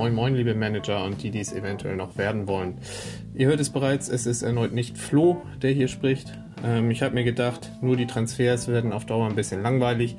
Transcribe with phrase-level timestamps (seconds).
[0.00, 2.78] Moin Moin, liebe Manager und die, die es eventuell noch werden wollen.
[3.34, 6.38] Ihr hört es bereits, es ist erneut nicht Flo, der hier spricht.
[6.64, 10.16] Ähm, ich habe mir gedacht, nur die Transfers werden auf Dauer ein bisschen langweilig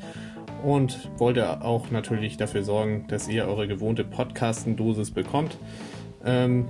[0.63, 5.57] und wollte auch natürlich dafür sorgen, dass ihr eure gewohnte Podcasten-Dosis bekommt.
[6.23, 6.67] Ähm,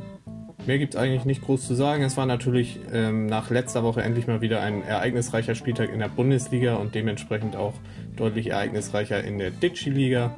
[0.65, 2.03] mehr gibt es eigentlich nicht groß zu sagen.
[2.03, 6.07] Es war natürlich ähm, nach letzter Woche endlich mal wieder ein ereignisreicher Spieltag in der
[6.07, 7.73] Bundesliga und dementsprechend auch
[8.15, 10.33] deutlich ereignisreicher in der Ditschi-Liga.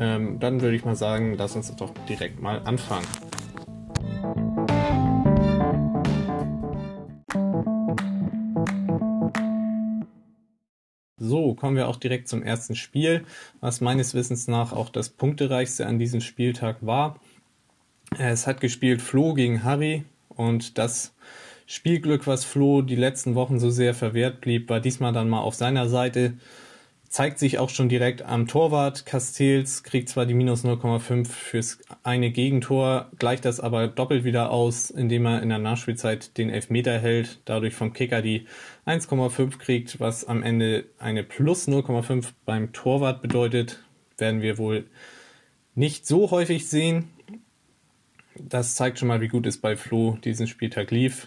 [0.00, 3.06] Ähm, dann würde ich mal sagen, lass uns doch direkt mal anfangen.
[11.18, 13.26] So, kommen wir auch direkt zum ersten Spiel,
[13.60, 17.20] was meines Wissens nach auch das punktereichste an diesem Spieltag war.
[18.18, 21.14] Es hat gespielt Flo gegen Harry und das
[21.66, 25.54] Spielglück, was Flo die letzten Wochen so sehr verwehrt blieb, war diesmal dann mal auf
[25.54, 26.32] seiner Seite
[27.10, 29.04] zeigt sich auch schon direkt am Torwart.
[29.04, 34.90] Castells kriegt zwar die minus 0,5 fürs eine Gegentor, gleicht das aber doppelt wieder aus,
[34.90, 38.46] indem er in der Nachspielzeit den Elfmeter hält, dadurch vom Kicker die
[38.86, 43.82] 1,5 kriegt, was am Ende eine plus 0,5 beim Torwart bedeutet,
[44.16, 44.86] werden wir wohl
[45.74, 47.08] nicht so häufig sehen.
[48.38, 51.26] Das zeigt schon mal, wie gut es bei Flo diesen Spieltag lief.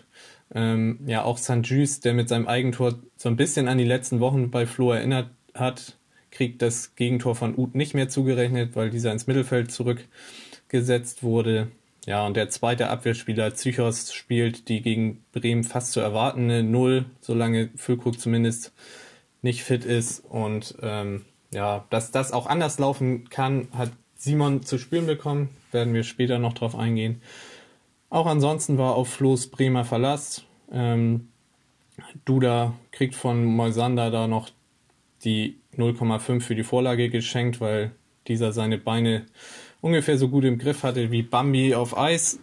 [0.55, 1.59] Ähm, ja, auch St.
[1.63, 5.29] Just, der mit seinem Eigentor so ein bisschen an die letzten Wochen bei Flo erinnert,
[5.53, 5.97] hat,
[6.31, 11.69] kriegt das Gegentor von Uth nicht mehr zugerechnet, weil dieser ins Mittelfeld zurückgesetzt wurde.
[12.05, 17.69] Ja, und der zweite Abwehrspieler Psychos spielt die gegen Bremen fast zu erwartende Null, solange
[17.75, 18.73] Füllkrug zumindest
[19.41, 20.19] nicht fit ist.
[20.25, 25.49] Und ähm, ja, dass das auch anders laufen kann, hat Simon zu spüren bekommen.
[25.71, 27.21] Werden wir später noch drauf eingehen.
[28.09, 30.43] Auch ansonsten war auf Flo's Bremer Verlass.
[30.71, 31.29] Ähm,
[32.25, 34.49] Duda kriegt von Moisander da noch
[35.25, 37.91] die 0,5 für die Vorlage geschenkt, weil
[38.27, 39.25] dieser seine Beine
[39.81, 42.39] ungefähr so gut im Griff hatte wie Bambi auf Eis.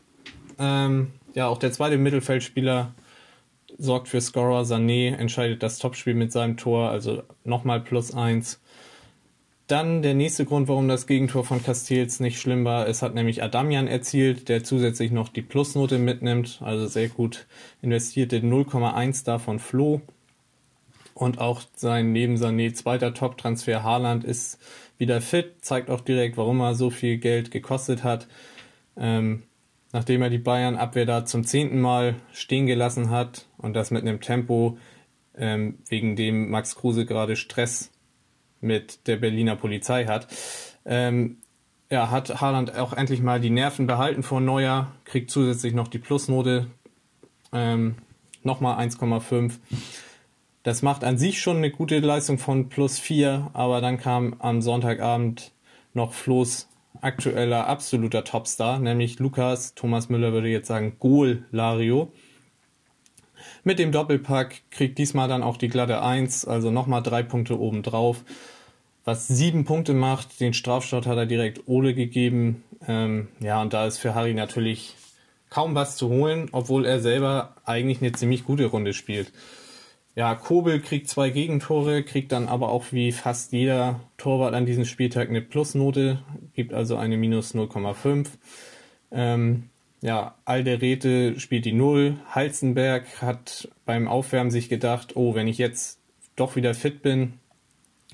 [0.59, 2.95] Ähm, ja, auch der zweite Mittelfeldspieler
[3.79, 4.63] sorgt für Scorer.
[4.63, 8.61] Sané entscheidet das Topspiel mit seinem Tor, also nochmal plus eins.
[9.67, 12.89] Dann der nächste Grund, warum das Gegentor von Castells nicht schlimm war.
[12.89, 17.47] Es hat nämlich Adamian erzielt, der zusätzlich noch die Plusnote mitnimmt, also sehr gut
[17.81, 20.01] investierte 0,1 davon Flo.
[21.21, 24.59] Und auch sein neben Sané zweiter Top-Transfer Haaland ist
[24.97, 28.27] wieder fit, zeigt auch direkt, warum er so viel Geld gekostet hat.
[28.97, 29.43] Ähm,
[29.93, 34.23] nachdem er die Bayern-Abwehr da zum zehnten Mal stehen gelassen hat und das mit einem
[34.23, 34.79] Tempo,
[35.37, 37.91] ähm, wegen dem Max Kruse gerade Stress
[38.63, 40.27] mit der Berliner Polizei hat.
[40.87, 41.37] Ähm,
[41.91, 45.99] ja, hat Haaland auch endlich mal die Nerven behalten vor Neujahr, kriegt zusätzlich noch die
[45.99, 46.69] Plusnote,
[47.53, 47.97] ähm,
[48.43, 49.59] nochmal 1,5.
[50.63, 54.61] Das macht an sich schon eine gute Leistung von plus 4, aber dann kam am
[54.61, 55.53] Sonntagabend
[55.95, 56.69] noch Flo's
[57.01, 62.13] aktueller absoluter Topstar, nämlich Lukas, Thomas Müller würde jetzt sagen, Goal Lario.
[63.65, 68.23] Mit dem Doppelpack kriegt diesmal dann auch die glatte 1, also nochmal drei Punkte obendrauf,
[69.05, 70.41] was sieben Punkte macht.
[70.41, 72.65] Den Strafstart hat er direkt Ole gegeben.
[72.87, 74.95] Ähm, ja, und da ist für Harry natürlich
[75.49, 79.33] kaum was zu holen, obwohl er selber eigentlich eine ziemlich gute Runde spielt.
[80.17, 84.85] Ja, Kobel kriegt zwei Gegentore, kriegt dann aber auch wie fast jeder Torwart an diesem
[84.85, 86.23] Spieltag eine Plusnote,
[86.55, 88.27] gibt also eine minus 0,5.
[89.13, 89.71] Ähm,
[90.03, 92.17] ja, Alderete spielt die Null.
[92.31, 96.01] Halzenberg hat beim Aufwärmen sich gedacht, oh, wenn ich jetzt
[96.37, 97.35] doch wieder fit bin,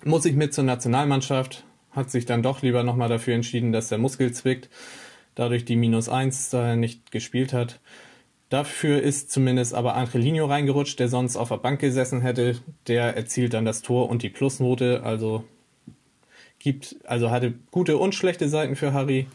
[0.05, 1.65] muss ich mit zur Nationalmannschaft.
[1.93, 4.69] Hat sich dann doch lieber nochmal dafür entschieden, dass der Muskel zwickt.
[5.35, 7.81] Dadurch die minus 1, da nicht gespielt hat.
[8.49, 12.57] Dafür ist zumindest aber Angelino reingerutscht, der sonst auf der Bank gesessen hätte.
[12.87, 15.45] Der erzielt dann das Tor und die Plusnote, also
[16.61, 19.27] gibt, also hatte gute und schlechte Seiten für Harry.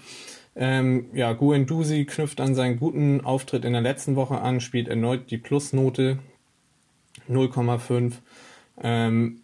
[0.56, 5.30] Ähm, ja, Guendouzi knüpft an seinen guten Auftritt in der letzten Woche an, spielt erneut
[5.30, 6.20] die Plusnote
[7.30, 8.14] 0,5.
[8.82, 9.42] Ähm,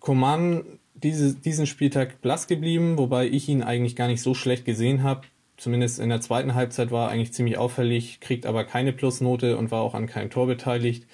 [0.00, 0.64] Coman
[0.94, 5.26] diese, diesen Spieltag blass geblieben, wobei ich ihn eigentlich gar nicht so schlecht gesehen habe
[5.64, 9.80] zumindest in der zweiten Halbzeit war eigentlich ziemlich auffällig, kriegt aber keine Plusnote und war
[9.80, 11.06] auch an keinem Tor beteiligt.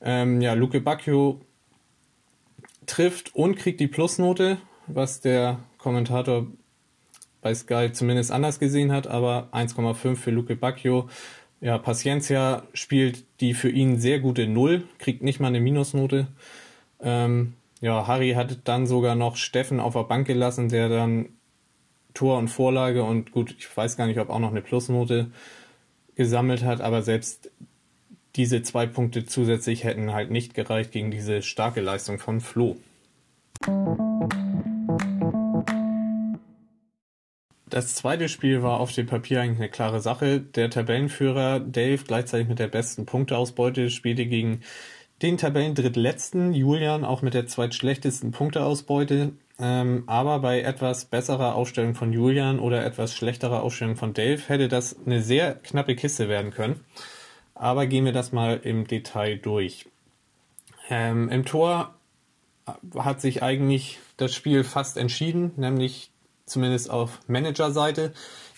[0.00, 1.40] Ähm, ja, Luke Bacchio
[2.86, 6.48] trifft und kriegt die Plusnote, was der Kommentator
[7.42, 11.08] bei Sky zumindest anders gesehen hat, aber 1,5 für Luke Bacchio.
[11.60, 16.26] Ja, Paciencia spielt die für ihn sehr gute Null, kriegt nicht mal eine Minusnote.
[17.00, 21.35] Ähm, ja, Harry hat dann sogar noch Steffen auf der Bank gelassen, der dann
[22.16, 25.30] Tor und Vorlage und gut, ich weiß gar nicht, ob auch noch eine Plusnote
[26.14, 27.50] gesammelt hat, aber selbst
[28.36, 32.76] diese zwei Punkte zusätzlich hätten halt nicht gereicht gegen diese starke Leistung von Flo.
[37.68, 40.40] Das zweite Spiel war auf dem Papier eigentlich eine klare Sache.
[40.40, 44.62] Der Tabellenführer Dave, gleichzeitig mit der besten Punkteausbeute, spielte gegen
[45.20, 49.32] den Tabellendrittletzten Julian auch mit der zweitschlechtesten Punkteausbeute.
[49.58, 54.68] Ähm, aber bei etwas besserer Aufstellung von Julian oder etwas schlechterer Aufstellung von Dave hätte
[54.68, 56.84] das eine sehr knappe Kiste werden können.
[57.54, 59.86] Aber gehen wir das mal im Detail durch.
[60.90, 61.94] Ähm, Im Tor
[62.98, 66.10] hat sich eigentlich das Spiel fast entschieden, nämlich
[66.44, 68.12] zumindest auf Managerseite,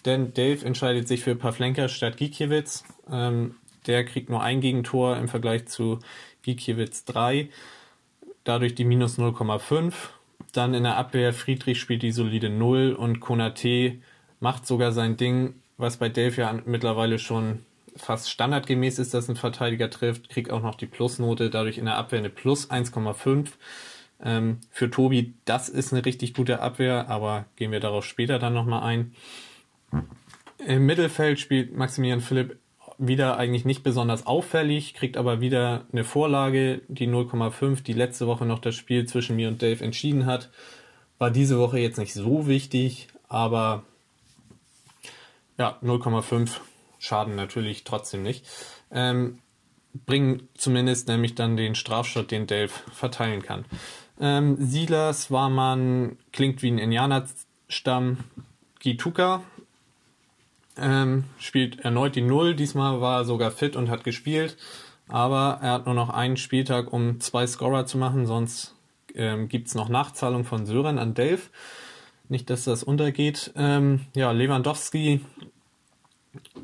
[0.05, 2.85] denn Dave entscheidet sich für Pavlenka statt Gikiewicz.
[3.11, 3.57] Ähm,
[3.87, 6.01] der kriegt nur ein Gegentor im Vergleich zu
[6.43, 7.49] Gikiewicz 3,
[8.45, 9.93] dadurch die minus 0,5.
[10.53, 13.99] Dann in der Abwehr Friedrich spielt die solide 0 und Konate
[14.41, 17.65] macht sogar sein Ding, was bei Dave ja mittlerweile schon
[17.97, 21.97] fast standardgemäß ist, dass ein Verteidiger trifft, kriegt auch noch die Plusnote, dadurch in der
[21.97, 23.49] Abwehr eine Plus 1,5.
[24.21, 28.55] Ähm, für Tobi, das ist eine richtig gute Abwehr, aber gehen wir darauf später dann
[28.55, 29.15] nochmal ein.
[30.65, 32.59] Im Mittelfeld spielt Maximilian Philipp
[32.99, 38.45] wieder eigentlich nicht besonders auffällig, kriegt aber wieder eine Vorlage, die 0,5, die letzte Woche
[38.45, 40.51] noch das Spiel zwischen mir und Dave entschieden hat.
[41.19, 43.85] War diese Woche jetzt nicht so wichtig, aber
[45.59, 46.51] ja, 0,5
[46.99, 48.45] schaden natürlich trotzdem nicht.
[48.91, 49.39] Ähm,
[50.07, 53.65] bringen zumindest nämlich dann den Strafschott, den Dave verteilen kann.
[54.21, 58.19] Ähm, Silas Warman klingt wie ein Indianerstamm.
[58.81, 59.43] Gituka
[60.81, 62.55] ähm, spielt erneut die Null.
[62.55, 64.57] Diesmal war er sogar fit und hat gespielt.
[65.09, 68.27] Aber er hat nur noch einen Spieltag, um zwei Scorer zu machen.
[68.27, 68.75] Sonst
[69.15, 71.41] ähm, gibt noch Nachzahlung von Sören an Dave.
[72.29, 73.53] Nicht, dass das untergeht.
[73.57, 75.21] Ähm, ja, Lewandowski,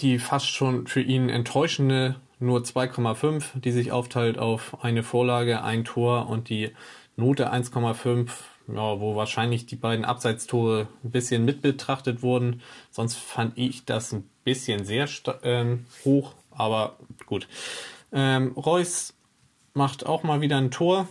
[0.01, 5.85] die fast schon für ihn enttäuschende nur 2,5, die sich aufteilt auf eine Vorlage, ein
[5.85, 6.73] Tor und die
[7.17, 8.29] Note 1,5,
[8.69, 12.63] ja, wo wahrscheinlich die beiden Abseitstore ein bisschen mit betrachtet wurden.
[12.91, 15.09] Sonst fand ich das ein bisschen sehr
[15.43, 16.97] ähm, hoch, aber
[17.27, 17.49] gut.
[18.13, 19.15] Ähm, Reus
[19.75, 21.09] macht auch mal wieder ein Tor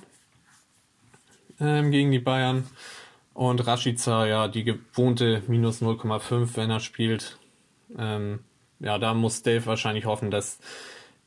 [1.60, 2.68] ähm, gegen die Bayern.
[3.34, 7.38] Und Rashica, ja, die gewohnte minus 0,5, wenn er spielt.
[7.98, 8.40] Ähm,
[8.80, 10.60] ja, da muss Dave wahrscheinlich hoffen, dass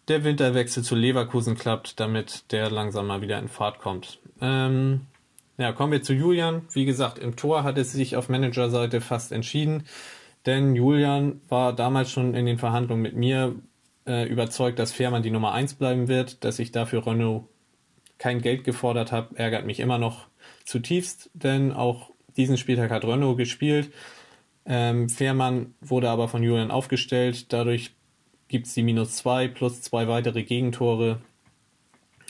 [0.08, 4.20] der Winterwechsel zu Leverkusen klappt, damit der langsam mal wieder in Fahrt kommt.
[4.40, 5.06] Ähm,
[5.58, 6.62] ja, kommen wir zu Julian.
[6.72, 9.84] Wie gesagt, im Tor hat es sich auf Managerseite fast entschieden,
[10.44, 13.56] denn Julian war damals schon in den Verhandlungen mit mir
[14.06, 17.44] äh, überzeugt, dass Fährmann die Nummer eins bleiben wird, dass ich dafür Renault
[18.18, 20.28] kein Geld gefordert habe, ärgert mich immer noch
[20.64, 23.90] zutiefst, denn auch diesen Spieltag hat Renault gespielt.
[24.66, 27.94] Ähm, Fährmann wurde aber von Julian aufgestellt, dadurch
[28.48, 31.20] gibt es die minus 2 plus zwei weitere Gegentore.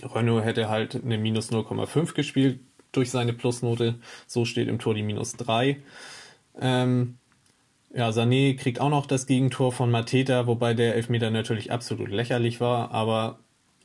[0.02, 2.60] Renault hätte halt eine minus 0,5 gespielt
[2.96, 3.96] durch seine Plusnote.
[4.26, 5.78] So steht im Tor die minus 3.
[6.60, 7.18] Ähm,
[7.94, 12.60] ja, Sané kriegt auch noch das Gegentor von Mateta, wobei der Elfmeter natürlich absolut lächerlich
[12.60, 12.90] war.
[12.90, 13.38] Aber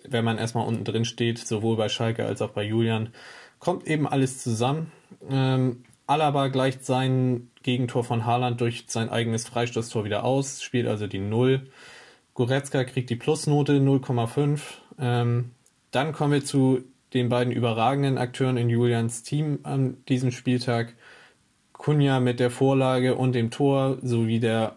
[0.08, 3.10] wenn man erstmal unten drin steht, sowohl bei Schalke als auch bei Julian,
[3.60, 4.92] kommt eben alles zusammen.
[5.30, 11.08] Ähm, Alaba gleicht sein Gegentor von Haaland durch sein eigenes Freistoßtor wieder aus, spielt also
[11.08, 11.68] die 0.
[12.34, 14.60] Goretzka kriegt die Plusnote 0,5.
[15.00, 15.52] Ähm,
[15.92, 20.96] dann kommen wir zu den beiden überragenden Akteuren in Julians Team an diesem Spieltag.
[21.74, 24.76] Kunja mit der Vorlage und dem Tor sowie der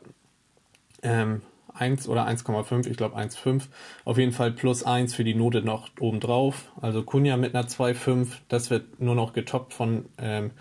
[1.02, 1.42] ähm,
[1.74, 3.64] 1 oder 1,5, ich glaube 1,5.
[4.04, 6.72] Auf jeden Fall plus 1 für die Note noch obendrauf.
[6.80, 8.28] Also Kunja mit einer 2,5.
[8.48, 10.52] Das wird nur noch getoppt von ähm,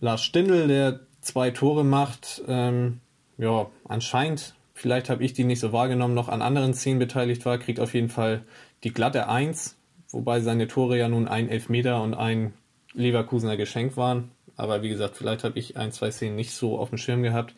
[0.00, 2.42] Lars Stindl, der zwei Tore macht.
[2.46, 3.00] Ähm,
[3.38, 7.58] ja, anscheinend vielleicht habe ich die nicht so wahrgenommen, noch an anderen Szenen beteiligt war,
[7.58, 8.44] kriegt auf jeden Fall
[8.84, 9.76] die glatte Eins,
[10.12, 12.52] wobei seine Tore ja nun ein Elfmeter und ein
[12.92, 14.30] Leverkusener Geschenk waren.
[14.56, 17.54] Aber wie gesagt, vielleicht habe ich ein, zwei Szenen nicht so auf dem Schirm gehabt.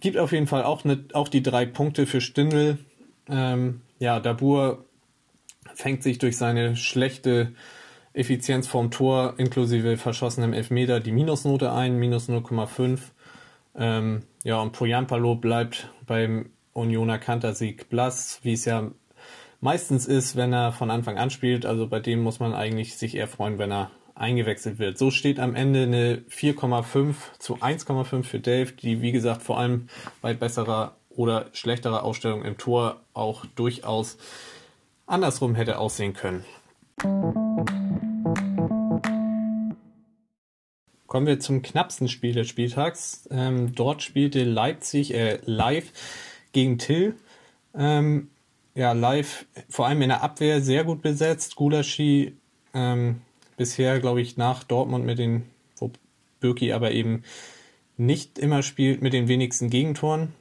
[0.00, 2.78] Gibt auf jeden Fall auch, ne, auch die drei Punkte für Stindl.
[3.28, 4.84] Ähm, ja, Dabur
[5.74, 7.52] fängt sich durch seine schlechte
[8.12, 12.98] Effizienz vorm Tor inklusive verschossenem Elfmeter die Minusnote ein, minus 0,5.
[13.76, 18.90] Ähm, ja, und Poyampalo bleibt beim Unioner Kantersieg blass, wie es ja
[19.62, 21.64] meistens ist, wenn er von Anfang an spielt.
[21.64, 24.98] Also bei dem muss man eigentlich sich eher freuen, wenn er eingewechselt wird.
[24.98, 29.88] So steht am Ende eine 4,5 zu 1,5 für Dave, die wie gesagt vor allem
[30.20, 34.18] bei besserer oder schlechterer Ausstellung im Tor auch durchaus
[35.06, 36.44] andersrum hätte aussehen können.
[41.06, 43.28] Kommen wir zum knappsten Spiel des Spieltags.
[43.30, 45.92] Ähm, dort spielte Leipzig äh, live
[46.52, 47.14] gegen Till.
[47.74, 48.31] Ähm,
[48.74, 51.56] ja, live vor allem in der Abwehr sehr gut besetzt.
[51.56, 52.36] Gulaschi
[52.74, 53.20] ähm,
[53.56, 55.44] bisher, glaube ich, nach Dortmund mit den,
[55.76, 55.90] wo
[56.40, 57.22] Birki aber eben
[57.96, 60.32] nicht immer spielt mit den wenigsten Gegentoren.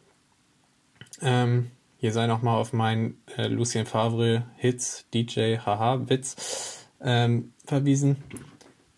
[1.21, 8.17] Ähm, hier sei nochmal auf meinen äh, Lucien Favre Hits, DJ, haha, Witz ähm, verwiesen.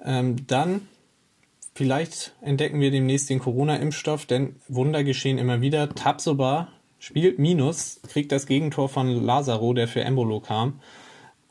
[0.04, 0.88] Ähm, dann
[1.74, 5.90] vielleicht entdecken wir demnächst den Corona-Impfstoff, denn Wunder geschehen immer wieder.
[5.90, 6.70] Tabsoba
[7.04, 10.80] spielt Minus, kriegt das Gegentor von Lazaro, der für Embolo kam,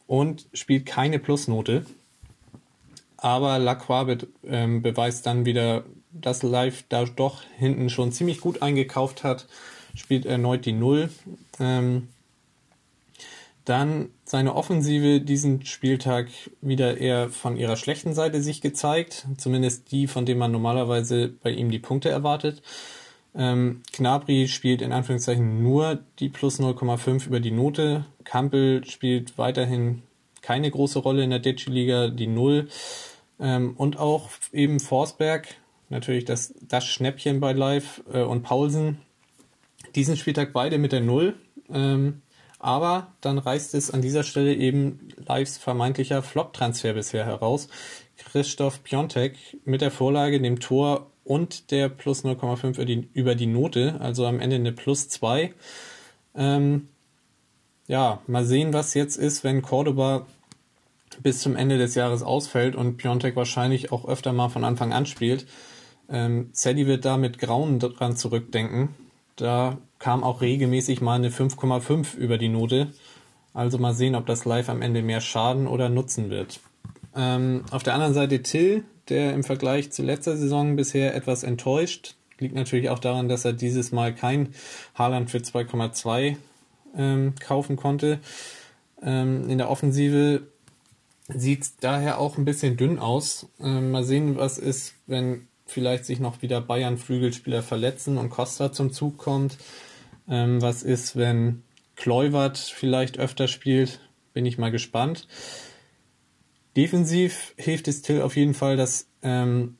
[0.07, 1.85] und spielt keine Plusnote.
[3.17, 8.63] Aber Lacroix be ähm, beweist dann wieder, dass Live da doch hinten schon ziemlich gut
[8.63, 9.47] eingekauft hat
[9.95, 11.11] spielt erneut die Null.
[11.61, 12.09] Ähm,
[13.65, 16.29] dann seine Offensive diesen Spieltag
[16.61, 21.51] wieder eher von ihrer schlechten Seite sich gezeigt, zumindest die, von dem man normalerweise bei
[21.51, 22.63] ihm die Punkte erwartet.
[23.35, 28.05] Ähm, Knabri spielt in Anführungszeichen nur die plus 0,5 über die Note.
[28.25, 30.03] Kampel spielt weiterhin
[30.43, 32.69] keine große Rolle in der Digi-Liga, die Null.
[33.41, 35.49] Ähm, und auch eben Forsberg,
[35.89, 38.99] natürlich das, das Schnäppchen bei Live äh, und Paulsen,
[39.95, 41.35] diesen Spieltag beide mit der Null.
[41.73, 42.23] Ähm,
[42.59, 47.69] aber dann reißt es an dieser Stelle eben Lives vermeintlicher Flop-Transfer bisher heraus.
[48.17, 54.27] Christoph Piontek mit der Vorlage, dem Tor und der plus 0,5 über die, Note, also
[54.27, 55.53] am Ende eine plus 2.
[56.35, 56.89] Ähm,
[57.87, 60.27] ja, mal sehen, was jetzt ist, wenn Cordoba
[61.23, 65.07] bis zum Ende des Jahres ausfällt und Piontek wahrscheinlich auch öfter mal von Anfang an
[65.07, 65.47] spielt.
[66.09, 68.91] Ähm, Sadie wird da mit Grauen dran zurückdenken,
[69.37, 72.93] da kam auch regelmäßig mal eine 5,5 über die Note.
[73.55, 76.61] Also mal sehen, ob das live am Ende mehr Schaden oder Nutzen wird.
[77.15, 82.15] Ähm, auf der anderen Seite Till, der im Vergleich zu letzter Saison bisher etwas enttäuscht.
[82.39, 84.55] Liegt natürlich auch daran, dass er dieses Mal kein
[84.95, 86.37] Haaland für 2,2
[86.97, 88.19] ähm, kaufen konnte.
[89.03, 90.43] Ähm, in der Offensive
[91.29, 93.47] sieht es daher auch ein bisschen dünn aus.
[93.61, 98.93] Ähm, mal sehen, was ist, wenn vielleicht sich noch wieder Bayern-Flügelspieler verletzen und Costa zum
[98.93, 99.57] Zug kommt.
[100.29, 101.63] Ähm, was ist, wenn
[101.97, 104.01] Kleuwert vielleicht öfter spielt?
[104.35, 105.27] Bin ich mal gespannt.
[106.77, 109.77] Defensiv hilft es Till auf jeden Fall, dass ähm,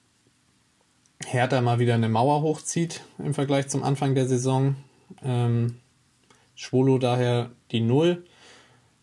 [1.25, 4.77] Hertha mal wieder eine Mauer hochzieht im Vergleich zum Anfang der Saison.
[5.23, 5.77] Ähm,
[6.55, 8.25] Schwolo daher die Null.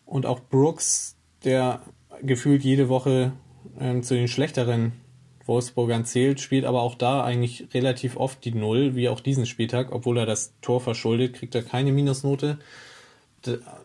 [0.06, 1.82] Und auch Brooks, der
[2.22, 3.32] gefühlt jede Woche
[3.78, 4.92] ähm, zu den schlechteren
[5.46, 9.92] Wolfsburgern zählt, spielt aber auch da eigentlich relativ oft die Null, wie auch diesen Spieltag,
[9.92, 12.58] obwohl er das Tor verschuldet, kriegt er keine Minusnote.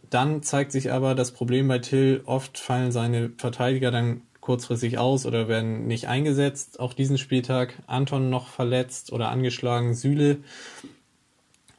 [0.10, 5.26] Dann zeigt sich aber das Problem bei Till, oft fallen seine Verteidiger dann kurzfristig aus
[5.26, 6.80] oder werden nicht eingesetzt.
[6.80, 10.38] Auch diesen Spieltag Anton noch verletzt oder angeschlagen, Süle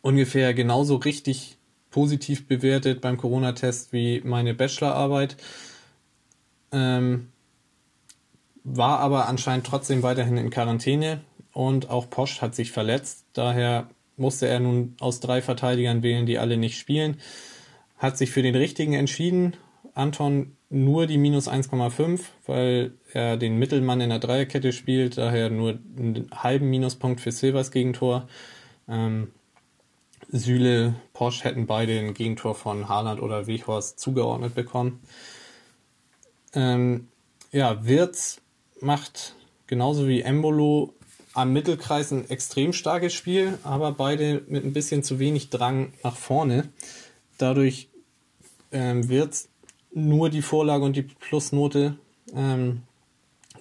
[0.02, 1.56] ungefähr genauso richtig
[1.90, 5.36] positiv bewertet beim Corona-Test wie meine Bachelorarbeit.
[6.72, 7.28] Ähm,
[8.64, 11.20] war aber anscheinend trotzdem weiterhin in Quarantäne
[11.52, 13.24] und auch Posch hat sich verletzt.
[13.32, 17.18] Daher musste er nun aus drei Verteidigern wählen, die alle nicht spielen.
[17.98, 19.56] Hat sich für den richtigen entschieden.
[19.94, 25.78] Anton nur die minus 1,5, weil er den Mittelmann in der Dreierkette spielt, daher nur
[25.96, 28.28] einen halben Minuspunkt für Silvers Gegentor.
[28.88, 29.28] Ähm,
[30.30, 35.00] Süle, Posch hätten beide ein Gegentor von Haaland oder Weghorst zugeordnet bekommen.
[36.52, 37.08] Ähm,
[37.52, 38.40] ja, Wirtz
[38.80, 39.34] macht
[39.66, 40.94] genauso wie Embolo
[41.32, 46.16] am Mittelkreis ein extrem starkes Spiel, aber beide mit ein bisschen zu wenig Drang nach
[46.16, 46.68] vorne.
[47.38, 47.88] Dadurch
[48.72, 49.48] ähm, wird
[49.92, 51.96] nur die Vorlage und die Plusnote,
[52.34, 52.82] ähm,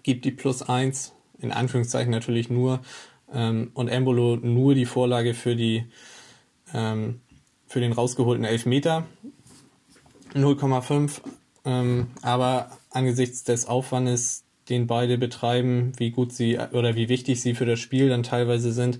[0.04, 2.82] gibt die Plus 1, in Anführungszeichen natürlich nur,
[3.34, 5.86] ähm, und Embolo nur die Vorlage für die
[6.74, 7.22] ähm,
[7.68, 9.06] für den rausgeholten Elfmeter
[10.34, 11.22] 0,5.
[11.66, 17.54] Ähm, aber angesichts des Aufwandes den beide betreiben, wie gut sie oder wie wichtig sie
[17.54, 19.00] für das Spiel dann teilweise sind,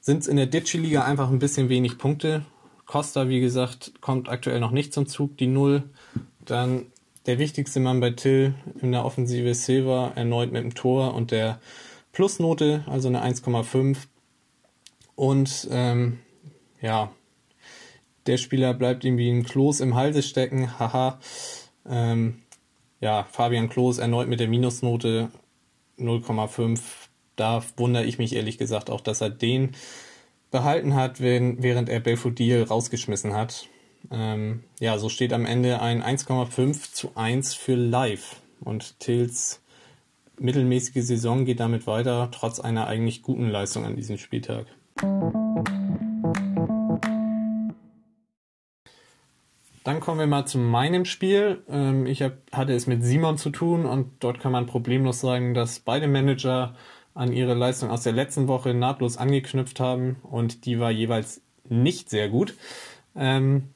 [0.00, 2.44] sind es in der Ditschi-Liga einfach ein bisschen wenig Punkte.
[2.88, 5.82] Costa, wie gesagt, kommt aktuell noch nicht zum Zug, die Null.
[6.46, 6.86] Dann
[7.26, 11.60] der wichtigste Mann bei Till in der Offensive Silva erneut mit dem Tor und der
[12.12, 13.98] Plusnote, also eine 1,5.
[15.16, 16.18] Und ähm,
[16.80, 17.12] ja,
[18.26, 21.20] der Spieler bleibt ihm wie ein Kloß im Halse stecken, haha.
[21.86, 22.40] Ähm,
[23.00, 25.30] ja, Fabian Klos erneut mit der Minusnote
[25.98, 26.80] 0,5.
[27.36, 29.76] Da wundere ich mich ehrlich gesagt auch, dass er den
[30.50, 33.68] behalten hat, wenn, während er Belfodil rausgeschmissen hat.
[34.10, 38.40] Ähm, ja, so steht am Ende ein 1,5 zu 1 für Live.
[38.60, 39.62] Und Tills
[40.38, 44.66] mittelmäßige Saison geht damit weiter, trotz einer eigentlich guten Leistung an diesem Spieltag.
[49.84, 51.62] Dann kommen wir mal zu meinem Spiel.
[51.68, 55.80] Ähm, ich hatte es mit Simon zu tun und dort kann man problemlos sagen, dass
[55.80, 56.74] beide Manager
[57.18, 62.10] an ihre Leistung aus der letzten Woche nahtlos angeknüpft haben und die war jeweils nicht
[62.10, 62.54] sehr gut.
[63.16, 63.70] Ähm,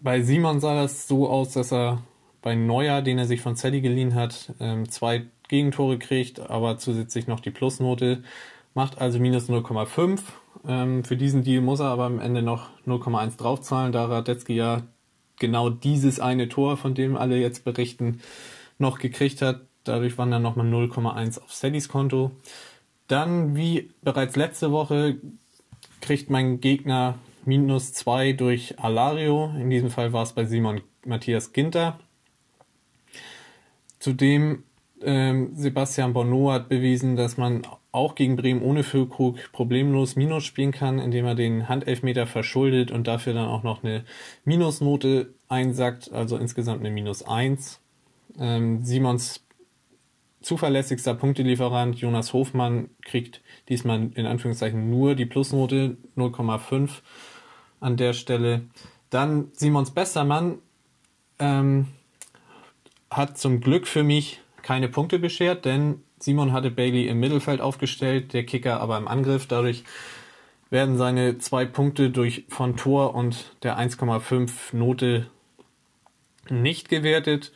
[0.00, 2.02] bei Simon sah das so aus, dass er
[2.42, 7.26] bei Neuer, den er sich von Zeddy geliehen hat, ähm, zwei Gegentore kriegt, aber zusätzlich
[7.26, 8.22] noch die Plusnote,
[8.74, 10.20] macht also minus 0,5.
[10.68, 14.82] Ähm, für diesen Deal muss er aber am Ende noch 0,1 draufzahlen, da Radetzky ja
[15.38, 18.20] genau dieses eine Tor, von dem alle jetzt berichten,
[18.78, 19.62] noch gekriegt hat.
[19.84, 22.32] Dadurch waren dann nochmal 0,1 auf Saddys Konto.
[23.08, 25.16] Dann, wie bereits letzte Woche,
[26.00, 29.52] kriegt mein Gegner minus 2 durch Alario.
[29.58, 31.98] In diesem Fall war es bei Simon Matthias Ginter.
[33.98, 34.64] Zudem
[35.02, 40.72] ähm, Sebastian Bonneau hat bewiesen, dass man auch gegen Bremen ohne Füllkrug problemlos Minus spielen
[40.72, 44.04] kann, indem er den Handelfmeter verschuldet und dafür dann auch noch eine
[44.44, 47.80] Minusnote einsackt, also insgesamt eine Minus 1.
[48.38, 49.42] Ähm, Simons
[50.40, 56.90] zuverlässigster Punktelieferant Jonas Hofmann kriegt diesmal in Anführungszeichen nur die Plusnote 0,5
[57.80, 58.62] an der Stelle.
[59.10, 60.58] Dann Simons bester Mann
[61.38, 61.88] ähm,
[63.10, 68.34] hat zum Glück für mich keine Punkte beschert, denn Simon hatte Bailey im Mittelfeld aufgestellt,
[68.34, 69.46] der Kicker aber im Angriff.
[69.46, 69.84] Dadurch
[70.68, 75.26] werden seine zwei Punkte durch von Tor und der 1,5 Note
[76.48, 77.52] nicht gewertet.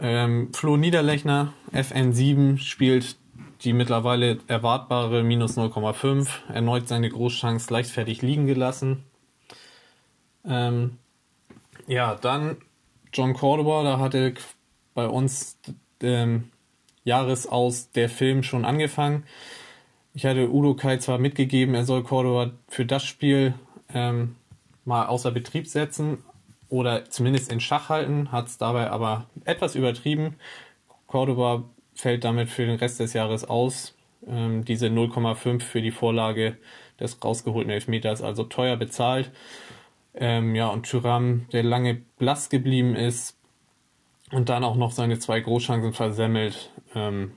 [0.00, 3.16] Ähm, Flo Niederlechner, FN7, spielt
[3.62, 9.04] die mittlerweile erwartbare minus 0,5, erneut seine Großchance leichtfertig liegen gelassen.
[10.44, 10.98] Ähm,
[11.86, 12.56] ja, dann
[13.12, 14.34] John Cordoba, da hatte
[14.94, 15.58] bei uns
[16.02, 16.50] ähm,
[17.04, 19.24] Jahresaus der Film schon angefangen.
[20.14, 23.54] Ich hatte Udo Kai zwar mitgegeben, er soll Cordoba für das Spiel
[23.92, 24.36] ähm,
[24.84, 26.18] mal außer Betrieb setzen,
[26.74, 30.34] oder zumindest in Schach halten, hat es dabei aber etwas übertrieben.
[31.06, 31.62] Cordoba
[31.94, 33.94] fällt damit für den Rest des Jahres aus.
[34.26, 36.56] Ähm, diese 0,5 für die Vorlage
[36.98, 39.30] des rausgeholten Elfmeters, also teuer bezahlt.
[40.14, 43.38] Ähm, ja, und Thuram, der lange blass geblieben ist
[44.32, 47.34] und dann auch noch seine zwei Großchancen versemmelt, ähm,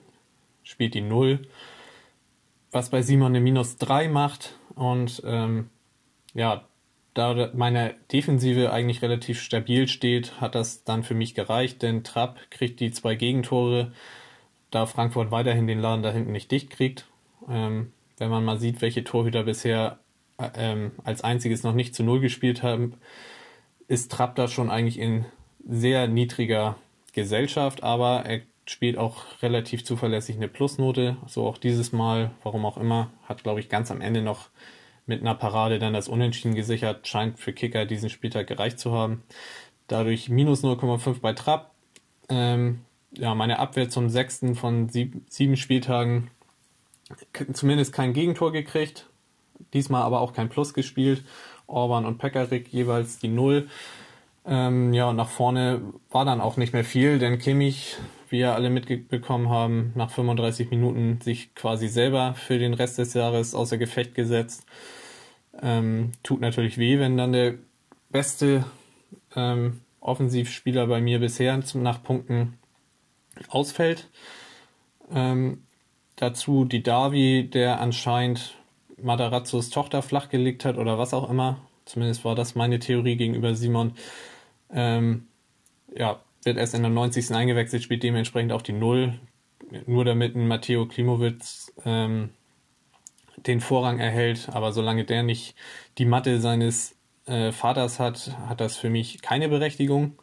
[0.63, 1.47] spielt die 0.
[2.71, 5.69] Was bei Simon eine Minus 3 macht und ähm,
[6.33, 6.66] ja,
[7.17, 12.39] da meine Defensive eigentlich relativ stabil steht, hat das dann für mich gereicht, denn Trapp
[12.51, 13.91] kriegt die zwei Gegentore,
[14.69, 17.07] da Frankfurt weiterhin den Laden da hinten nicht dicht kriegt.
[17.49, 19.99] Ähm, wenn man mal sieht, welche Torhüter bisher
[20.55, 22.93] ähm, als einziges noch nicht zu Null gespielt haben,
[23.87, 25.25] ist Trapp da schon eigentlich in
[25.67, 26.77] sehr niedriger
[27.13, 32.77] Gesellschaft, aber er spielt auch relativ zuverlässig eine Plusnote, so auch dieses Mal, warum auch
[32.77, 34.49] immer, hat glaube ich ganz am Ende noch
[35.07, 37.07] mit einer Parade dann das Unentschieden gesichert.
[37.07, 39.23] Scheint für Kicker diesen Spieltag gereicht zu haben.
[39.87, 41.71] Dadurch minus 0,5 bei Trapp.
[42.29, 46.29] Ähm, ja, meine Abwehr zum sechsten von sieb sieben Spieltagen
[47.53, 49.07] zumindest kein Gegentor gekriegt.
[49.73, 51.23] Diesmal aber auch kein Plus gespielt.
[51.67, 53.67] Orban und Pekarik jeweils die Null.
[54.45, 57.97] Ähm, ja, und nach vorne war dann auch nicht mehr viel, denn Kimmich,
[58.29, 63.13] wie ja alle mitbekommen haben, nach 35 Minuten sich quasi selber für den Rest des
[63.13, 64.65] Jahres außer Gefecht gesetzt.
[65.61, 67.55] Ähm, tut natürlich weh, wenn dann der
[68.09, 68.65] beste
[69.35, 72.57] ähm, Offensivspieler bei mir bisher zum, nach Punkten
[73.49, 74.09] ausfällt.
[75.11, 75.63] Ähm,
[76.15, 78.55] dazu die Davi, der anscheinend
[79.01, 81.59] Matarazzos Tochter flachgelegt hat oder was auch immer.
[81.85, 83.93] Zumindest war das meine Theorie gegenüber Simon.
[84.71, 85.27] Ähm,
[85.95, 87.31] ja, wird erst in der 90.
[87.31, 89.19] eingewechselt, spielt dementsprechend auch die Null.
[89.85, 92.29] Nur damit ein Matteo Klimowitz ähm,
[93.35, 94.49] den Vorrang erhält.
[94.51, 95.55] Aber solange der nicht
[95.99, 100.13] die Matte seines äh, Vaters hat, hat das für mich keine Berechtigung.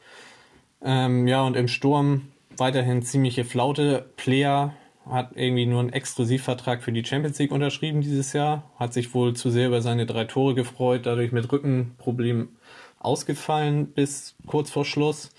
[0.82, 4.10] Ähm, ja, und im Sturm weiterhin ziemliche Flaute.
[4.16, 4.74] Player
[5.08, 9.34] hat irgendwie nur einen Exklusivvertrag für die Champions League unterschrieben dieses Jahr, hat sich wohl
[9.34, 12.56] zu sehr über seine drei Tore gefreut, dadurch mit Rückenproblemen
[12.98, 15.30] ausgefallen bis kurz vor Schluss.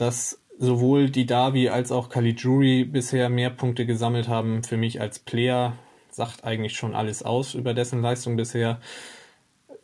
[0.00, 5.18] Dass sowohl die Davi als auch Caligiuri bisher mehr Punkte gesammelt haben für mich als
[5.18, 5.76] Player,
[6.10, 8.80] sagt eigentlich schon alles aus über dessen Leistung bisher.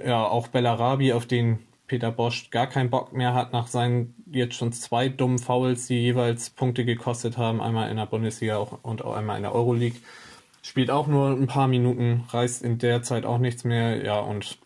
[0.02, 4.54] Ja, auch Bellarabi, auf den Peter Bosch gar keinen Bock mehr hat nach seinen jetzt
[4.54, 9.14] schon zwei dummen Fouls, die jeweils Punkte gekostet haben, einmal in der Bundesliga und auch
[9.14, 10.00] einmal in der Euroleague.
[10.62, 14.02] Spielt auch nur ein paar Minuten, reißt in der Zeit auch nichts mehr.
[14.02, 14.56] Ja, und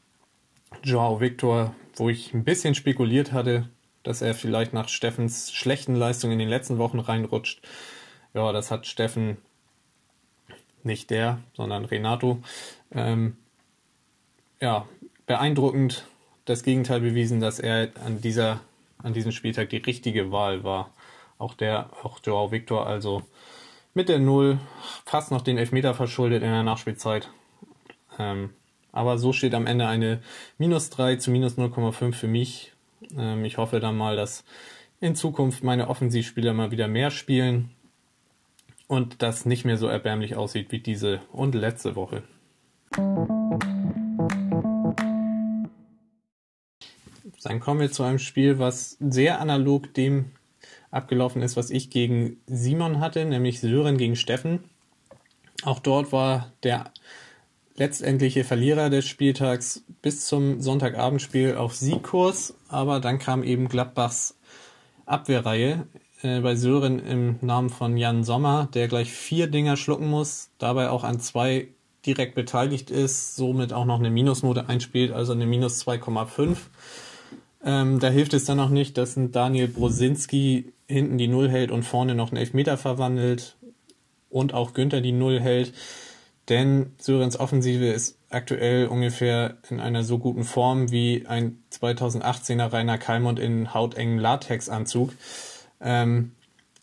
[0.85, 3.69] Joao Victor, wo ich ein bisschen spekuliert hatte,
[4.03, 7.63] dass er vielleicht nach Steffens schlechten Leistungen in den letzten Wochen reinrutscht.
[8.35, 9.39] Ja, das hat Steffen
[10.83, 12.41] nicht der, sondern Renato.
[12.93, 13.37] Ähm,
[14.61, 14.87] ja,
[15.27, 16.07] beeindruckend
[16.45, 18.61] das Gegenteil bewiesen, dass er an dieser,
[18.99, 20.93] an diesem Spieltag die richtige Wahl war.
[21.39, 23.23] Auch der, auch Joao Victor, also
[23.95, 24.59] mit der Null
[25.05, 27.31] fast noch den Elfmeter verschuldet in der Nachspielzeit.
[28.19, 28.51] Ähm,
[28.93, 30.21] aber so steht am Ende eine
[30.59, 32.73] minus 3 zu minus 0,5 für mich.
[33.17, 34.45] Ähm, ich hoffe dann mal, dass
[35.01, 37.71] in Zukunft meine Offensivspieler mal wieder mehr spielen
[38.87, 42.23] und das nicht mehr so erbärmlich aussieht wie diese und letzte Woche.
[47.43, 50.33] Dann kommen wir zu einem Spiel, was sehr analog dem
[50.91, 54.65] abgelaufen ist, was ich gegen Simon hatte, nämlich Sören gegen Steffen.
[55.63, 56.93] Auch dort war der
[57.81, 64.37] letztendliche Verlierer des Spieltags bis zum Sonntagabendspiel auf Siegkurs, aber dann kam eben Gladbachs
[65.07, 65.87] Abwehrreihe
[66.21, 70.91] äh, bei Sören im Namen von Jan Sommer, der gleich vier Dinger schlucken muss, dabei
[70.91, 71.69] auch an zwei
[72.05, 76.57] direkt beteiligt ist, somit auch noch eine Minusnote einspielt, also eine Minus 2,5.
[77.65, 81.71] Ähm, da hilft es dann auch nicht, dass ein Daniel Brosinski hinten die Null hält
[81.71, 83.57] und vorne noch einen Elfmeter verwandelt
[84.29, 85.73] und auch Günther die Null hält.
[86.51, 92.99] Denn Sörens Offensive ist aktuell ungefähr in einer so guten Form wie ein 2018er Rainer
[92.99, 95.13] Kalmund in hautengen Latexanzug.
[95.81, 96.33] Ähm,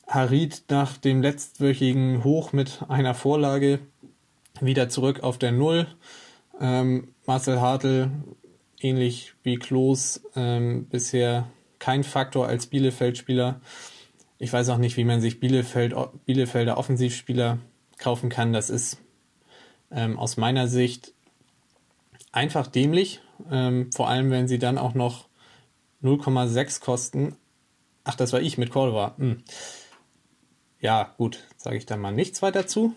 [0.08, 3.80] Harid nach dem letztwöchigen Hoch mit einer Vorlage
[4.62, 5.86] wieder zurück auf der Null.
[6.62, 8.10] Ähm, Marcel Hartl
[8.80, 11.50] ähnlich wie Klos ähm, bisher
[11.80, 13.60] kein Faktor als Bielefeld-Spieler.
[14.40, 15.94] Ich weiß auch nicht, wie man sich Bielefeld,
[16.26, 17.58] Bielefelder Offensivspieler
[17.98, 18.54] kaufen kann.
[18.54, 18.98] Das ist
[19.92, 21.14] ähm, aus meiner Sicht
[22.32, 23.22] einfach dämlich.
[23.52, 25.28] Ähm, vor allem, wenn sie dann auch noch
[26.04, 27.36] 0,6 kosten.
[28.04, 29.16] Ach, das war ich mit Cordova.
[29.18, 29.44] Hm.
[30.80, 32.94] Ja, gut, sage ich dann mal nichts weiter zu.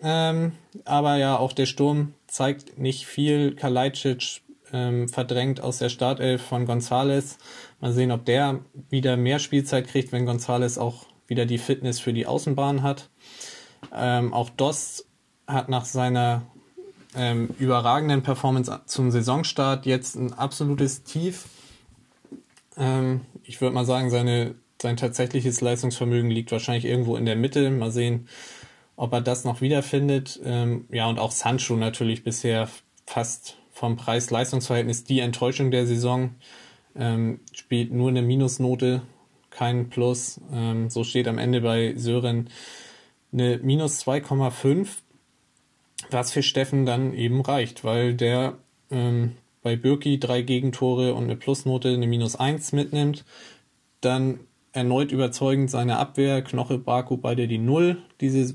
[0.00, 0.52] Ähm,
[0.84, 3.54] aber ja, auch der Sturm zeigt nicht viel.
[3.54, 7.38] Kalajdzic ähm, verdrängt aus der Startelf von Gonzales.
[7.80, 12.12] Mal sehen, ob der wieder mehr Spielzeit kriegt, wenn Gonzales auch wieder die Fitness für
[12.12, 13.08] die Außenbahn hat.
[13.94, 15.06] Ähm, auch Dost
[15.46, 16.42] hat nach seiner
[17.16, 21.46] ähm, überragenden Performance zum Saisonstart jetzt ein absolutes Tief.
[22.76, 27.70] Ähm, ich würde mal sagen, seine, sein tatsächliches Leistungsvermögen liegt wahrscheinlich irgendwo in der Mitte.
[27.70, 28.28] Mal sehen,
[28.96, 30.40] ob er das noch wiederfindet.
[30.44, 32.68] Ähm, ja, und auch Sancho natürlich bisher
[33.06, 36.34] fast vom Preis-Leistungs-Verhältnis die Enttäuschung der Saison.
[36.96, 39.02] Ähm, spielt nur eine Minusnote,
[39.50, 40.40] kein Plus.
[40.52, 42.48] Ähm, so steht am Ende bei Sören
[43.32, 44.86] eine Minus 2,5,
[46.10, 48.58] was für Steffen dann eben reicht, weil der
[48.90, 53.24] ähm, bei Birki drei Gegentore und eine Plusnote, eine Minus 1 mitnimmt.
[54.00, 54.40] Dann
[54.72, 58.02] erneut überzeugend seine Abwehr, Knoche, Baku beide die Null.
[58.20, 58.54] Diese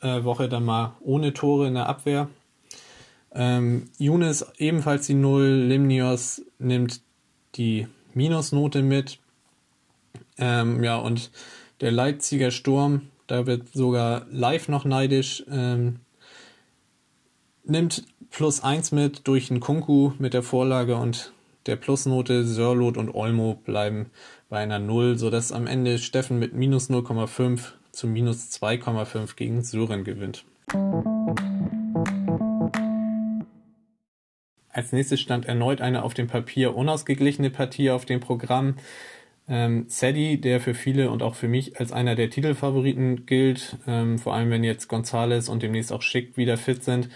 [0.00, 2.28] äh, Woche dann mal ohne Tore in der Abwehr.
[3.32, 7.00] Ähm, Younes ebenfalls die Null, Limnios nimmt
[7.56, 9.18] die Minusnote mit.
[10.38, 11.32] Ähm, ja, und
[11.80, 16.00] der Leipziger Sturm, da wird sogar live noch neidisch, ähm,
[17.64, 21.32] nimmt plus eins mit durch einen Kunku mit der Vorlage und
[21.66, 24.10] der Plusnote Sörlot und Olmo bleiben
[24.50, 30.04] bei einer Null, sodass am Ende Steffen mit minus 0,5 zu minus 2,5 gegen Sören
[30.04, 30.44] gewinnt.
[34.68, 38.74] Als nächstes stand erneut eine auf dem Papier unausgeglichene Partie auf dem Programm.
[39.48, 44.18] Ähm, Sadie, der für viele und auch für mich als einer der Titelfavoriten gilt, ähm,
[44.18, 47.08] vor allem wenn jetzt Gonzales und demnächst auch Schick wieder fit sind,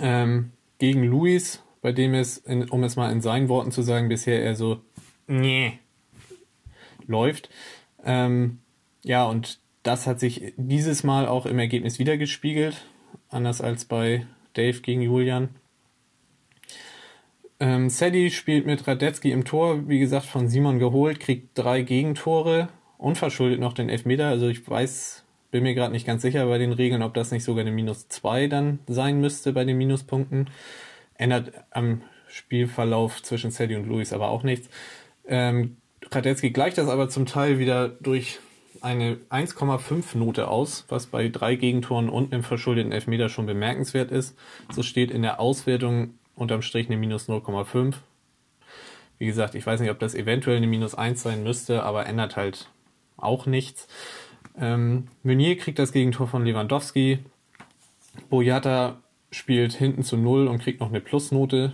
[0.00, 4.08] ähm, gegen Luis, bei dem es, in, um es mal in seinen Worten zu sagen,
[4.08, 4.80] bisher eher so
[5.26, 5.78] nee
[7.06, 7.50] läuft.
[8.04, 8.60] Ähm,
[9.02, 12.84] ja, und das hat sich dieses Mal auch im Ergebnis wiedergespiegelt,
[13.28, 15.50] anders als bei Dave gegen Julian.
[17.58, 22.68] Ähm, Sadie spielt mit Radetzky im Tor, wie gesagt, von Simon geholt, kriegt drei Gegentore,
[22.96, 24.28] unverschuldet noch den Elfmeter.
[24.28, 27.44] Also ich weiß, bin mir gerade nicht ganz sicher bei den Regeln, ob das nicht
[27.44, 30.48] sogar eine Minus zwei dann sein müsste bei den Minuspunkten.
[31.14, 34.68] Ändert am Spielverlauf zwischen Sadie und Luis aber auch nichts.
[35.26, 35.76] Ähm,
[36.10, 38.38] Radetzky gleicht das aber zum Teil wieder durch
[38.80, 44.36] eine 1,5 Note aus, was bei drei Gegentoren und einem verschuldeten Elfmeter schon bemerkenswert ist.
[44.72, 47.96] So steht in der Auswertung unterm Strich eine minus 0,5.
[49.18, 52.36] Wie gesagt, ich weiß nicht, ob das eventuell eine minus 1 sein müsste, aber ändert
[52.36, 52.70] halt
[53.18, 53.86] auch nichts.
[54.58, 57.20] Ähm, Meunier kriegt das Gegentor von Lewandowski.
[58.28, 58.98] Boyata
[59.30, 61.72] spielt hinten zu 0 und kriegt noch eine Plusnote.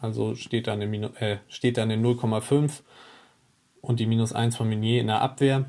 [0.00, 0.86] Also steht da eine,
[1.20, 2.82] äh, steht da eine 0,5
[3.80, 5.66] und die minus 1 von Meunier in der Abwehr.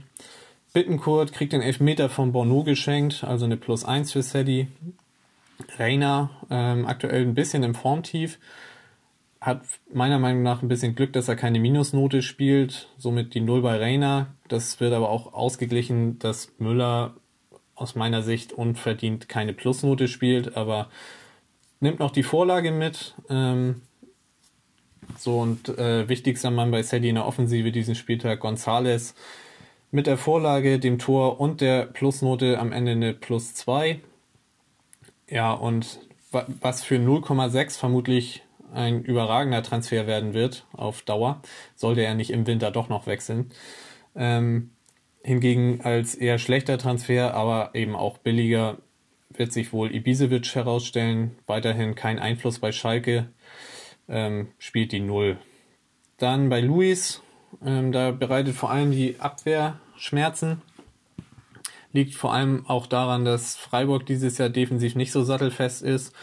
[0.74, 4.68] Bittenkurt kriegt den Elfmeter von Bono geschenkt, also eine plus 1 für Sadie.
[5.78, 8.38] Reiner ähm, aktuell ein bisschen im Formtief.
[9.40, 9.62] Hat
[9.94, 12.90] meiner Meinung nach ein bisschen Glück, dass er keine Minusnote spielt.
[12.98, 14.28] Somit die Null bei Reiner.
[14.48, 17.16] Das wird aber auch ausgeglichen, dass Müller
[17.76, 20.90] aus meiner Sicht unverdient keine Plusnote spielt, aber
[21.80, 23.14] nimmt noch die Vorlage mit.
[23.30, 23.82] Ähm,
[25.18, 29.14] so und äh, wichtigster Mann bei Sadie in der Offensive diesen Spieltag Gonzales
[29.92, 34.02] mit der Vorlage, dem Tor und der Plusnote am Ende eine Plus 2.
[35.30, 36.00] Ja, und
[36.32, 41.42] was für 0,6 vermutlich ein überragender Transfer werden wird auf Dauer,
[41.76, 43.50] sollte er nicht im Winter doch noch wechseln.
[44.16, 44.72] Ähm,
[45.24, 48.78] hingegen als eher schlechter Transfer, aber eben auch billiger,
[49.30, 51.38] wird sich wohl Ibisevic herausstellen.
[51.48, 53.30] Weiterhin kein Einfluss bei Schalke,
[54.08, 55.38] ähm, spielt die Null.
[56.18, 57.22] Dann bei Luis,
[57.64, 60.62] ähm, da bereitet vor allem die Abwehr Schmerzen.
[61.92, 66.16] Liegt vor allem auch daran, dass Freiburg dieses Jahr defensiv nicht so sattelfest ist.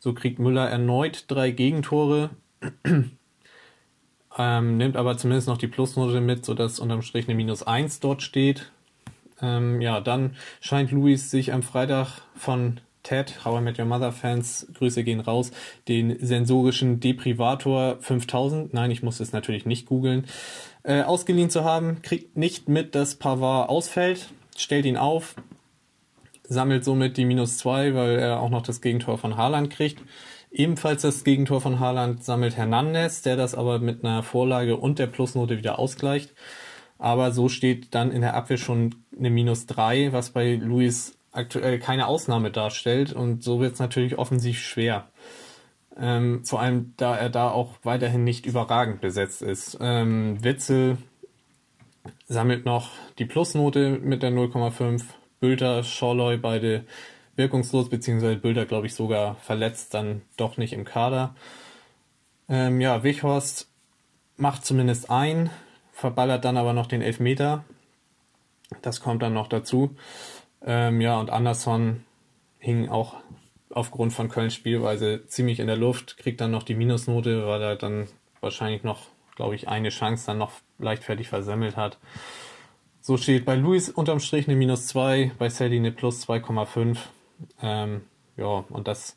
[0.00, 2.30] So kriegt Müller erneut drei Gegentore,
[4.38, 8.22] ähm, nimmt aber zumindest noch die Plusnote mit, sodass unterm Strich eine Minus 1 dort
[8.22, 8.72] steht.
[9.42, 14.12] Ähm, ja, dann scheint Luis sich am Freitag von Ted, How I Met Your Mother
[14.12, 15.52] Fans, Grüße gehen raus,
[15.88, 20.26] den sensorischen Deprivator 5000, nein, ich muss es natürlich nicht googeln,
[20.82, 25.34] äh, ausgeliehen zu haben, kriegt nicht mit, dass Pavard ausfällt, stellt ihn auf,
[26.50, 30.02] sammelt somit die minus zwei, weil er auch noch das Gegentor von Haaland kriegt.
[30.50, 35.06] Ebenfalls das Gegentor von Haaland sammelt Hernandez, der das aber mit einer Vorlage und der
[35.06, 36.34] Plusnote wieder ausgleicht.
[36.98, 41.78] Aber so steht dann in der Abwehr schon eine minus drei, was bei Luis aktuell
[41.78, 43.12] keine Ausnahme darstellt.
[43.12, 45.08] Und so wird es natürlich offensiv schwer.
[45.96, 49.78] Ähm, vor allem, da er da auch weiterhin nicht überragend besetzt ist.
[49.80, 50.98] Ähm, Witzel
[52.26, 55.04] sammelt noch die Plusnote mit der 0,5.
[55.40, 56.84] Bülter, Schorloy beide
[57.36, 61.34] wirkungslos, beziehungsweise Bülter, glaube ich, sogar verletzt, dann doch nicht im Kader.
[62.48, 63.68] Ähm, ja, Wichhorst
[64.36, 65.50] macht zumindest ein,
[65.92, 67.64] verballert dann aber noch den Elfmeter.
[68.82, 69.96] Das kommt dann noch dazu.
[70.64, 72.04] Ähm, ja, und Anderson
[72.58, 73.16] hing auch
[73.70, 77.76] aufgrund von Kölns Spielweise ziemlich in der Luft, kriegt dann noch die Minusnote, weil er
[77.76, 78.08] dann
[78.40, 81.98] wahrscheinlich noch, glaube ich, eine Chance dann noch leichtfertig versemmelt hat.
[83.10, 86.96] So steht bei Luis unterm Strich eine Minus 2, bei Sadie eine Plus 2,5.
[87.60, 88.02] Ähm,
[88.36, 89.16] ja, und das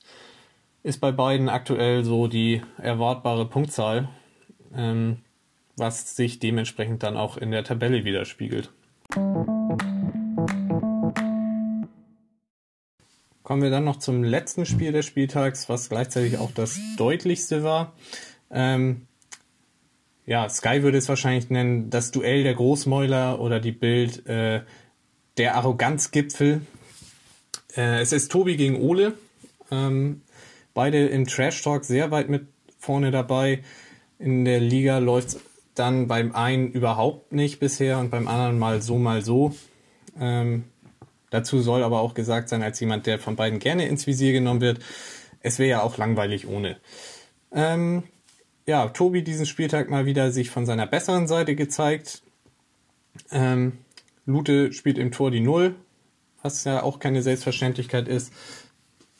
[0.81, 4.09] ist bei beiden aktuell so die erwartbare Punktzahl,
[4.75, 5.17] ähm,
[5.77, 8.71] was sich dementsprechend dann auch in der Tabelle widerspiegelt.
[13.43, 17.93] Kommen wir dann noch zum letzten Spiel des Spieltags, was gleichzeitig auch das deutlichste war.
[18.49, 19.05] Ähm,
[20.25, 24.61] ja, Sky würde es wahrscheinlich nennen, das Duell der Großmäuler oder die Bild äh,
[25.37, 26.61] der Arroganzgipfel.
[27.75, 29.13] Äh, es ist Tobi gegen Ole.
[29.71, 30.21] Ähm,
[30.73, 33.63] beide im Trash Talk sehr weit mit vorne dabei.
[34.19, 35.37] In der Liga läuft
[35.75, 39.55] dann beim einen überhaupt nicht bisher und beim anderen mal so, mal so.
[40.19, 40.65] Ähm,
[41.33, 44.61] Dazu soll aber auch gesagt sein, als jemand, der von beiden gerne ins Visier genommen
[44.61, 44.77] wird,
[45.41, 46.77] es wäre ja auch langweilig ohne.
[47.51, 48.03] Ähm,
[48.65, 52.23] ja, Tobi diesen Spieltag mal wieder sich von seiner besseren Seite gezeigt.
[53.31, 53.79] Ähm,
[54.25, 55.75] Lute spielt im Tor die Null,
[56.41, 58.31] was ja auch keine Selbstverständlichkeit ist.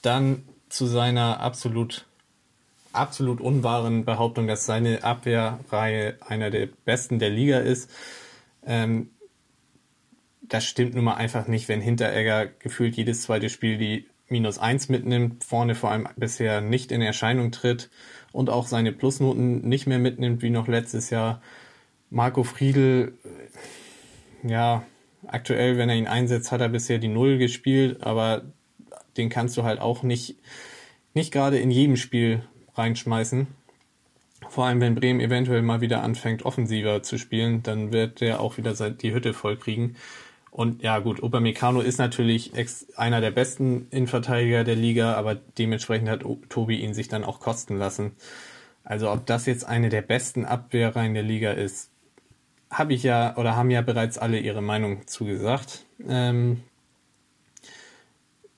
[0.02, 2.06] Dann zu seiner absolut,
[2.94, 7.90] absolut unwahren Behauptung, dass seine Abwehrreihe einer der besten der Liga ist.
[8.66, 9.10] Ähm,
[10.42, 14.90] das stimmt nun mal einfach nicht, wenn Hinteregger gefühlt jedes zweite Spiel die minus eins
[14.90, 17.90] mitnimmt, vorne vor allem bisher nicht in Erscheinung tritt
[18.34, 21.42] und auch seine Plusnoten nicht mehr mitnimmt wie noch letztes Jahr.
[22.10, 23.14] Marco Friedl,
[24.44, 24.84] ja,
[25.26, 28.42] aktuell, wenn er ihn einsetzt, hat er bisher die Null gespielt, aber
[29.16, 30.36] den kannst du halt auch nicht,
[31.14, 32.44] nicht gerade in jedem Spiel
[32.76, 33.48] reinschmeißen.
[34.50, 38.58] Vor allem, wenn Bremen eventuell mal wieder anfängt, offensiver zu spielen, dann wird der auch
[38.58, 39.96] wieder die Hütte voll kriegen.
[40.54, 42.54] Und ja, gut, Upamecano ist natürlich
[42.96, 47.76] einer der besten Innenverteidiger der Liga, aber dementsprechend hat Tobi ihn sich dann auch kosten
[47.80, 48.12] lassen.
[48.84, 51.90] Also ob das jetzt eine der besten Abwehrreihen der Liga ist,
[52.70, 55.86] habe ich ja oder haben ja bereits alle ihre Meinung zugesagt.
[56.08, 56.62] Ähm,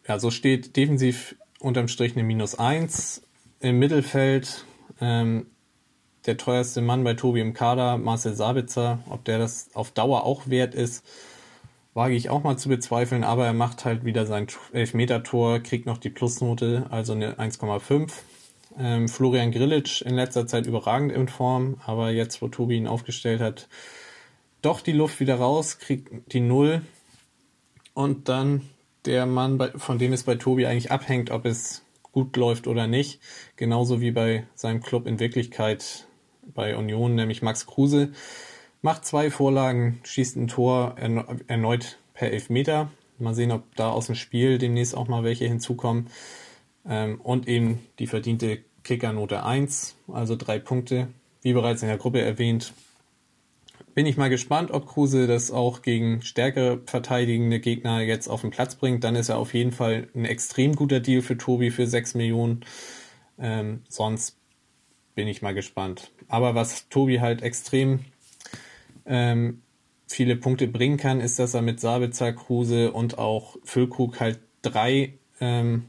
[0.05, 3.21] ja, so steht defensiv unterm Strich eine Minus eins
[3.61, 4.65] Im Mittelfeld
[4.99, 5.45] ähm,
[6.25, 8.99] der teuerste Mann bei Tobi im Kader, Marcel Sabitzer.
[9.09, 11.05] Ob der das auf Dauer auch wert ist,
[11.95, 15.97] wage ich auch mal zu bezweifeln, aber er macht halt wieder sein Elfmeter-Tor, kriegt noch
[15.97, 18.11] die Plusnote, also eine 1,5.
[18.77, 23.39] Ähm, Florian Grillitsch in letzter Zeit überragend in Form, aber jetzt, wo Tobi ihn aufgestellt
[23.39, 23.69] hat,
[24.61, 26.81] doch die Luft wieder raus, kriegt die Null.
[27.93, 28.69] Und dann
[29.05, 33.21] der Mann, von dem es bei Tobi eigentlich abhängt, ob es gut läuft oder nicht,
[33.55, 36.07] genauso wie bei seinem Club in Wirklichkeit
[36.53, 38.11] bei Union, nämlich Max Kruse
[38.85, 40.95] macht zwei Vorlagen, schießt ein Tor
[41.47, 42.91] erneut per Elfmeter.
[43.17, 46.07] Mal sehen, ob da aus dem Spiel demnächst auch mal welche hinzukommen.
[46.87, 51.07] Ähm, und eben die verdiente Kickernote 1, also drei Punkte.
[51.41, 52.73] Wie bereits in der Gruppe erwähnt,
[53.95, 58.51] bin ich mal gespannt, ob Kruse das auch gegen stärkere verteidigende Gegner jetzt auf den
[58.51, 59.03] Platz bringt.
[59.03, 62.63] Dann ist er auf jeden Fall ein extrem guter Deal für Tobi für 6 Millionen.
[63.39, 64.37] Ähm, sonst
[65.15, 66.11] bin ich mal gespannt.
[66.27, 68.01] Aber was Tobi halt extrem
[69.05, 69.61] ähm,
[70.07, 75.13] viele Punkte bringen kann, ist, dass er mit Sabitzer, Kruse und auch Füllkrug halt drei
[75.39, 75.85] ähm,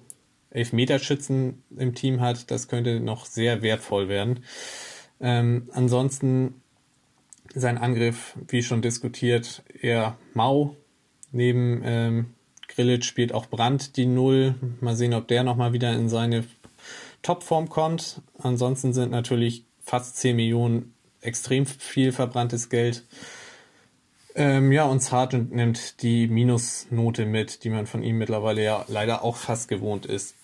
[0.50, 2.50] Elfmeterschützen im Team hat.
[2.50, 4.40] Das könnte noch sehr wertvoll werden.
[5.20, 6.62] Ähm, ansonsten
[7.54, 10.76] sein Angriff, wie schon diskutiert, eher mau.
[11.32, 12.26] Neben ähm,
[12.68, 14.54] Grillitsch spielt auch Brandt die Null.
[14.80, 16.44] Mal sehen, ob der nochmal wieder in seine
[17.22, 18.22] Topform kommt.
[18.38, 23.04] Ansonsten sind natürlich fast 10 Millionen extrem viel verbranntes Geld.
[24.34, 29.24] Ähm, ja, und Sargent nimmt die Minusnote mit, die man von ihm mittlerweile ja leider
[29.24, 30.34] auch fast gewohnt ist.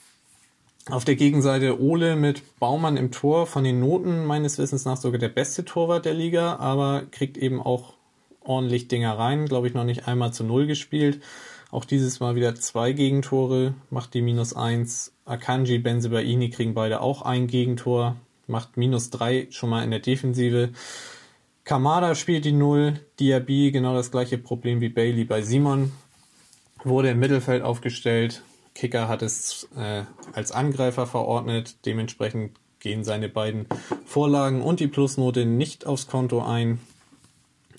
[0.90, 5.18] Auf der Gegenseite Ole mit Baumann im Tor, von den Noten meines Wissens nach sogar
[5.18, 7.94] der beste Torwart der Liga, aber kriegt eben auch
[8.40, 11.22] ordentlich Dinger rein, glaube ich noch nicht einmal zu Null gespielt.
[11.70, 15.12] Auch dieses Mal wieder zwei Gegentore, macht die minus eins.
[15.24, 18.16] Akanji, Benzebaini kriegen beide auch ein Gegentor,
[18.52, 20.70] macht minus drei schon mal in der Defensive.
[21.64, 25.90] Kamada spielt die Null, Diaby genau das gleiche Problem wie Bailey bei Simon,
[26.84, 28.42] wurde im Mittelfeld aufgestellt.
[28.74, 33.66] Kicker hat es äh, als Angreifer verordnet, dementsprechend gehen seine beiden
[34.04, 36.78] Vorlagen und die Plusnote nicht aufs Konto ein.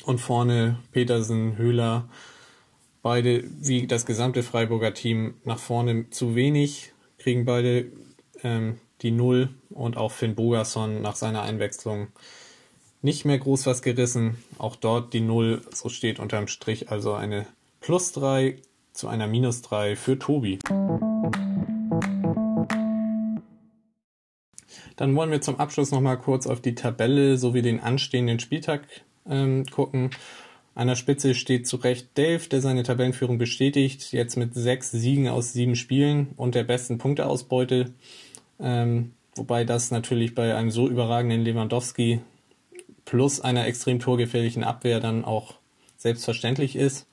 [0.06, 2.10] Und vorne Petersen, Höhler,
[3.02, 7.92] beide wie das gesamte Freiburger Team nach vorne zu wenig, kriegen beide
[8.44, 12.08] ähm, die Null und auch Finn Bogerson nach seiner Einwechslung
[13.02, 14.38] nicht mehr groß was gerissen.
[14.58, 17.46] Auch dort die Null, so steht unterm Strich, also eine
[17.82, 18.56] Plus 3
[18.94, 20.60] zu einer Minus 3 für Tobi.
[24.96, 28.88] Dann wollen wir zum Abschluss nochmal kurz auf die Tabelle sowie den anstehenden Spieltag
[29.28, 30.12] ähm, gucken.
[30.76, 35.28] An der Spitze steht zu Recht Dave, der seine Tabellenführung bestätigt, jetzt mit sechs Siegen
[35.28, 37.94] aus sieben Spielen und der besten Punkteausbeute.
[38.60, 42.22] Ähm, wobei das natürlich bei einem so überragenden Lewandowski
[43.06, 45.56] plus einer extrem torgefährlichen Abwehr dann auch
[45.98, 47.08] selbstverständlich ist.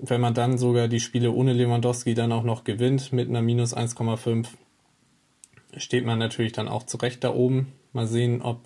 [0.00, 3.76] Wenn man dann sogar die Spiele ohne Lewandowski dann auch noch gewinnt mit einer minus
[3.76, 4.46] 1,5,
[5.76, 7.72] steht man natürlich dann auch zurecht da oben.
[7.92, 8.60] Mal sehen, ob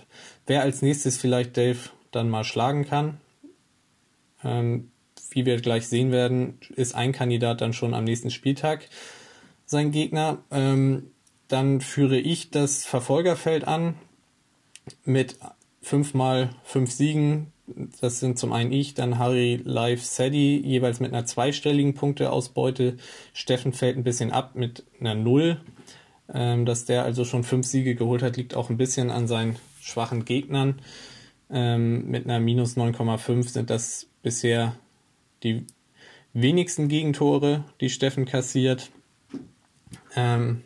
[0.46, 1.78] wer als nächstes vielleicht Dave
[2.12, 3.20] dann mal schlagen kann.
[4.44, 4.90] Ähm,
[5.30, 8.88] wie wir gleich sehen werden, ist ein Kandidat dann schon am nächsten Spieltag
[9.66, 10.38] sein Gegner.
[10.50, 11.10] Ähm,
[11.48, 13.94] dann führe ich das Verfolgerfeld an
[15.04, 15.38] mit
[15.82, 17.52] fünfmal fünf Siegen.
[18.00, 22.96] Das sind zum einen ich, dann Harry, Live, Sadie, jeweils mit einer zweistelligen Punkteausbeute.
[23.32, 25.60] Steffen fällt ein bisschen ab mit einer Null.
[26.32, 29.56] Ähm, dass der also schon fünf Siege geholt hat, liegt auch ein bisschen an seinen
[29.80, 30.80] schwachen Gegnern.
[31.50, 34.74] Ähm, mit einer minus 9,5 sind das bisher
[35.44, 35.64] die
[36.32, 38.90] wenigsten Gegentore, die Steffen kassiert.
[40.16, 40.62] Ähm,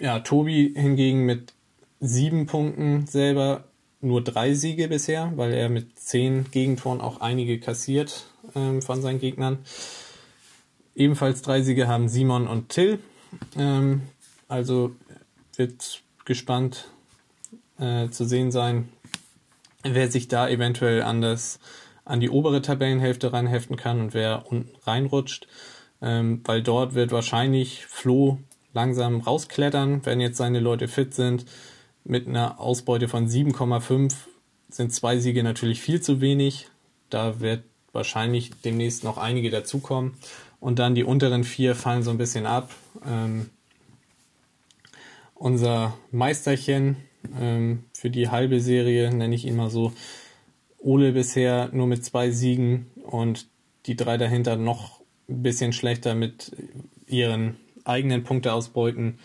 [0.00, 1.52] ja, Tobi hingegen mit
[2.00, 3.64] sieben Punkten selber
[4.00, 9.20] nur drei Siege bisher, weil er mit zehn Gegentoren auch einige kassiert ähm, von seinen
[9.20, 9.58] Gegnern.
[10.94, 12.98] Ebenfalls drei Siege haben Simon und Till.
[13.56, 14.02] Ähm,
[14.48, 14.92] also
[15.56, 16.88] wird gespannt
[17.78, 18.88] äh, zu sehen sein,
[19.82, 21.60] wer sich da eventuell an, das,
[22.06, 25.46] an die obere Tabellenhälfte reinheften kann und wer unten reinrutscht.
[26.02, 28.38] Ähm, weil dort wird wahrscheinlich Flo
[28.72, 31.46] langsam rausklettern, wenn jetzt seine Leute fit sind
[32.04, 34.14] mit einer Ausbeute von 7,5
[34.68, 36.68] sind zwei Siege natürlich viel zu wenig.
[37.08, 40.14] Da wird wahrscheinlich demnächst noch einige dazukommen.
[40.60, 42.70] Und dann die unteren vier fallen so ein bisschen ab.
[43.06, 43.50] Ähm,
[45.34, 46.96] unser Meisterchen
[47.38, 49.92] ähm, für die halbe Serie, nenne ich ihn mal so,
[50.78, 53.46] Ole bisher nur mit zwei Siegen und
[53.86, 56.52] die drei dahinter noch ein bisschen schlechter mit
[57.06, 59.18] ihren eigenen Punkteausbeuten.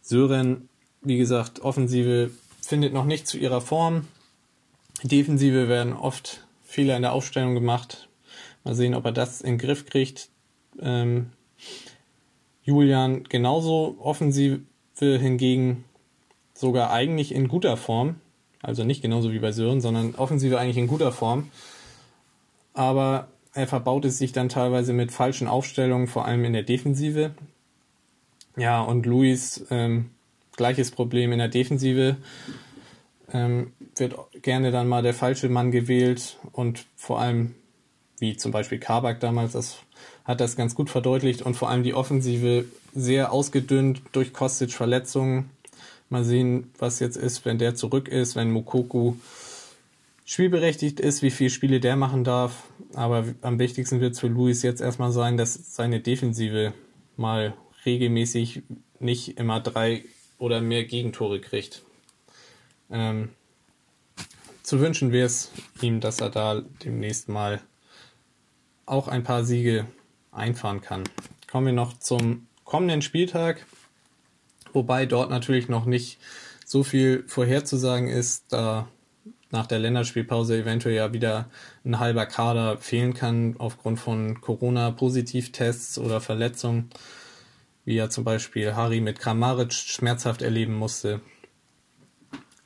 [0.00, 0.68] Sören
[1.06, 2.30] wie gesagt, Offensive
[2.60, 4.08] findet noch nicht zu ihrer Form.
[5.04, 8.08] Defensive werden oft Fehler in der Aufstellung gemacht.
[8.64, 10.30] Mal sehen, ob er das in den Griff kriegt.
[10.80, 11.30] Ähm,
[12.64, 13.96] Julian genauso.
[14.00, 14.62] Offensive
[14.98, 15.84] hingegen
[16.54, 18.16] sogar eigentlich in guter Form.
[18.62, 21.50] Also nicht genauso wie bei Sören, sondern Offensive eigentlich in guter Form.
[22.74, 27.32] Aber er verbaut es sich dann teilweise mit falschen Aufstellungen, vor allem in der Defensive.
[28.56, 30.10] Ja, und Luis ähm,
[30.56, 32.16] Gleiches Problem in der Defensive.
[33.32, 37.54] Ähm, wird gerne dann mal der falsche Mann gewählt und vor allem
[38.18, 39.76] wie zum Beispiel Kabak damals, das
[40.24, 45.50] hat das ganz gut verdeutlicht und vor allem die Offensive sehr ausgedünnt durch Kostic Verletzungen.
[46.08, 49.14] Mal sehen, was jetzt ist, wenn der zurück ist, wenn Mokoku
[50.24, 52.64] spielberechtigt ist, wie viele Spiele der machen darf.
[52.94, 56.72] Aber am wichtigsten wird es für Luis jetzt erstmal sein, dass seine Defensive
[57.16, 57.54] mal
[57.86, 58.62] regelmäßig
[58.98, 60.04] nicht immer drei
[60.38, 61.82] oder mehr Gegentore kriegt.
[62.90, 63.30] Ähm,
[64.62, 67.60] zu wünschen wäre es ihm, dass er da demnächst mal
[68.84, 69.86] auch ein paar Siege
[70.32, 71.04] einfahren kann.
[71.50, 73.64] Kommen wir noch zum kommenden Spieltag,
[74.72, 76.18] wobei dort natürlich noch nicht
[76.64, 78.88] so viel vorherzusagen ist, da
[79.50, 81.48] nach der Länderspielpause eventuell ja wieder
[81.84, 86.90] ein halber Kader fehlen kann aufgrund von Corona-Positivtests oder Verletzungen,
[87.86, 91.22] wie ja zum Beispiel Harry mit Kramaric schmerzhaft erleben musste.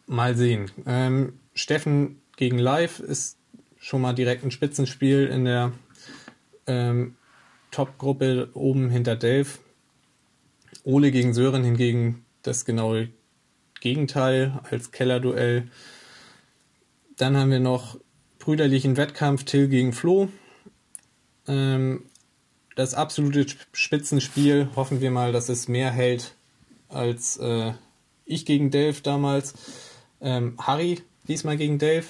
[0.07, 0.73] Mal sehen.
[0.87, 3.39] Ähm, Steffen gegen Live ist
[3.79, 5.73] schon mal direkt ein Spitzenspiel in der
[6.67, 7.17] ähm,
[7.71, 9.61] Top-Gruppe oben hinter Delf.
[10.85, 13.11] Ole gegen Sören hingegen das genaue
[13.81, 15.69] Gegenteil als Kellerduell.
[17.17, 17.99] Dann haben wir noch
[18.39, 20.31] brüderlichen Wettkampf Till gegen Flo.
[21.47, 22.05] Ähm,
[22.77, 24.69] das absolute Spitzenspiel.
[24.77, 26.35] Hoffen wir mal, dass es mehr hält
[26.89, 27.73] als äh,
[28.25, 29.55] ich gegen Delf damals.
[30.21, 32.07] Ähm, Harry diesmal gegen Dave.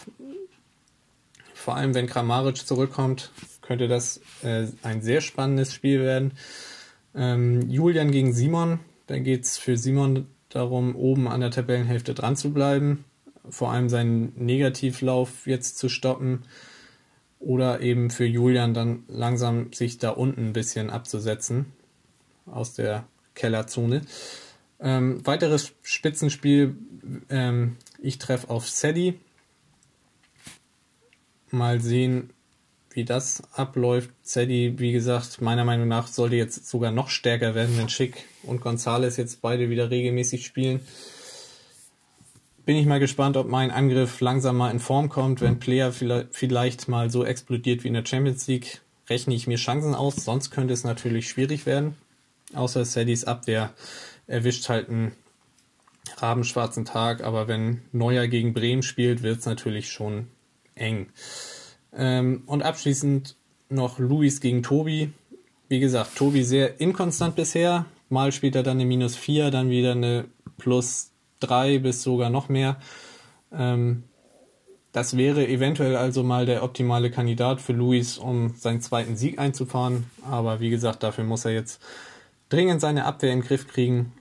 [1.55, 3.31] Vor allem, wenn Kramaric zurückkommt,
[3.61, 6.33] könnte das äh, ein sehr spannendes Spiel werden.
[7.15, 8.81] Ähm, Julian gegen Simon.
[9.07, 13.05] Da geht es für Simon darum, oben an der Tabellenhälfte dran zu bleiben.
[13.49, 16.43] Vor allem seinen Negativlauf jetzt zu stoppen.
[17.41, 21.67] Oder eben für Julian dann langsam sich da unten ein bisschen abzusetzen
[22.47, 24.03] aus der Kellerzone.
[24.79, 26.77] Ähm, weiteres Spitzenspiel
[27.29, 29.19] ähm, ich treffe auf Sadie.
[31.51, 32.31] Mal sehen,
[32.91, 34.11] wie das abläuft.
[34.23, 38.61] Sadie, wie gesagt, meiner Meinung nach sollte jetzt sogar noch stärker werden, wenn Schick und
[38.61, 40.81] Gonzales jetzt beide wieder regelmäßig spielen.
[42.67, 45.41] Bin ich mal gespannt, ob mein Angriff langsam mal in Form kommt.
[45.41, 49.95] Wenn Player vielleicht mal so explodiert wie in der Champions League, rechne ich mir Chancen
[49.95, 50.17] aus.
[50.17, 51.97] Sonst könnte es natürlich schwierig werden.
[52.55, 53.73] Außer Sadies Abwehr
[54.27, 55.13] erwischt halt einen
[56.19, 60.29] rabenschwarzen Tag, aber wenn Neuer gegen Bremen spielt, wird es natürlich schon
[60.75, 61.09] eng.
[61.97, 63.37] Ähm, und abschließend
[63.69, 65.13] noch Luis gegen Tobi.
[65.69, 67.87] Wie gesagt, Tobi sehr inkonstant bisher.
[68.09, 70.25] Mal spielt er dann eine minus 4, dann wieder eine
[70.59, 72.77] plus 3 bis sogar noch mehr.
[73.53, 74.05] Ähm,
[74.93, 80.07] das wäre eventuell also mal der optimale Kandidat für Luis, um seinen zweiten Sieg einzufahren.
[80.29, 81.81] Aber wie gesagt, dafür muss er jetzt
[82.49, 84.13] dringend seine Abwehr in den Griff kriegen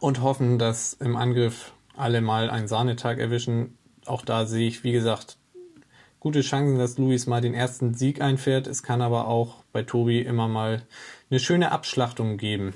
[0.00, 3.78] und hoffen, dass im Angriff alle mal einen Sahnetag erwischen.
[4.06, 5.36] Auch da sehe ich, wie gesagt,
[6.18, 8.66] gute Chancen, dass Luis mal den ersten Sieg einfährt.
[8.66, 10.82] Es kann aber auch bei Tobi immer mal
[11.30, 12.74] eine schöne Abschlachtung geben.